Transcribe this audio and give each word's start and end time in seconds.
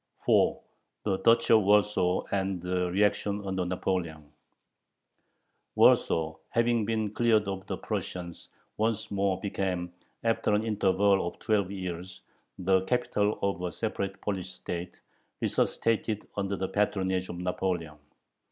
4. 0.25 0.59
THE 1.03 1.19
DUCHY 1.19 1.53
OF 1.53 1.61
WARSAW 1.63 2.25
AND 2.31 2.59
THE 2.59 2.89
REACTION 2.89 3.45
UNDER 3.45 3.65
NAPOLEON 3.67 4.31
Warsaw, 5.75 6.37
having 6.49 6.85
been 6.85 7.11
cleared 7.13 7.47
of 7.47 7.67
the 7.67 7.77
Prussians, 7.77 8.49
once 8.77 9.11
more 9.11 9.39
became, 9.39 9.93
after 10.23 10.53
an 10.55 10.63
interval 10.65 11.27
of 11.27 11.37
twelve 11.37 11.69
years, 11.69 12.21
the 12.57 12.81
capital 12.85 13.37
of 13.43 13.61
a 13.61 13.71
separate 13.71 14.19
Polish 14.21 14.51
state, 14.51 14.97
resuscitated 15.39 16.27
under 16.35 16.55
the 16.55 16.67
patronage 16.69 17.29
of 17.29 17.37
Napoleon. 17.37 17.99